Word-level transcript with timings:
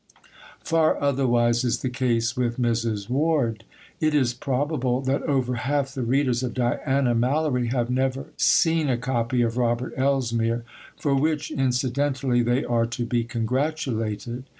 Far 0.63 0.99
otherwise 0.99 1.63
is 1.63 1.83
the 1.83 1.89
case 1.91 2.35
with 2.35 2.57
Mrs. 2.59 3.07
Ward. 3.07 3.65
It 3.99 4.15
is 4.15 4.33
probable 4.33 4.99
that 5.01 5.21
over 5.21 5.53
half 5.57 5.93
the 5.93 6.01
readers 6.01 6.41
of 6.41 6.55
Diana 6.55 7.13
Mallory 7.13 7.67
have 7.67 7.91
never 7.91 8.31
seen 8.35 8.89
a 8.89 8.97
copy 8.97 9.43
of 9.43 9.57
Robert 9.57 9.93
Elsmere, 9.95 10.63
for 10.97 11.13
which, 11.13 11.51
incidentally, 11.51 12.41
they 12.41 12.65
are 12.65 12.87
to 12.87 13.05
be 13.05 13.23
congratulated. 13.23 14.45